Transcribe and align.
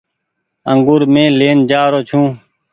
انگور 0.71 1.01
مين 1.13 1.29
لين 1.39 1.57
جآ 1.69 1.81
رو 1.91 1.99
ڇو۔ 2.07 2.21